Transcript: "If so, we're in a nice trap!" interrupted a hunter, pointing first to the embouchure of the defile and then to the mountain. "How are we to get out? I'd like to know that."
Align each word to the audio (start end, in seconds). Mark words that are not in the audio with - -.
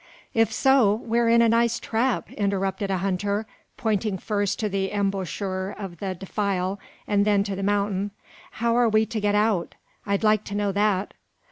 "If 0.33 0.51
so, 0.51 0.95
we're 1.03 1.29
in 1.29 1.43
a 1.43 1.49
nice 1.49 1.79
trap!" 1.79 2.31
interrupted 2.31 2.89
a 2.89 2.97
hunter, 2.97 3.45
pointing 3.77 4.17
first 4.17 4.57
to 4.57 4.67
the 4.67 4.91
embouchure 4.91 5.75
of 5.77 5.97
the 5.99 6.15
defile 6.15 6.79
and 7.05 7.23
then 7.23 7.43
to 7.43 7.55
the 7.55 7.61
mountain. 7.61 8.09
"How 8.53 8.75
are 8.75 8.89
we 8.89 9.05
to 9.05 9.21
get 9.21 9.35
out? 9.35 9.75
I'd 10.07 10.23
like 10.23 10.43
to 10.45 10.55
know 10.55 10.71
that." 10.71 11.13